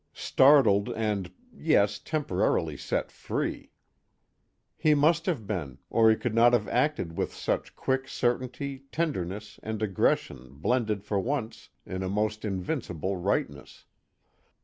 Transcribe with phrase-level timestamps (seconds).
[0.13, 3.69] Startled and yes, temporarily set free.
[4.75, 9.59] He must have been, or he could not have acted with such quick certainty, tenderness
[9.61, 13.85] and aggression blended for once in a most invincible rightness.